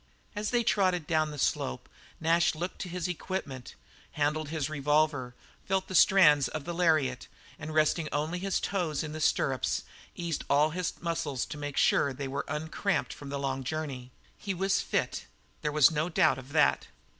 [0.35, 1.87] As they trotted down the slope,
[2.19, 3.75] Nash looked to his equipment,
[4.13, 5.35] handled his revolver,
[5.67, 7.27] felt the strands of the lariat,
[7.59, 9.83] and resting only his toes in the stirrups,
[10.15, 14.09] eased all his muscles to make sure that they were uncramped from the long journey.
[14.39, 15.27] He was fit;
[15.61, 16.87] there was no doubt of that.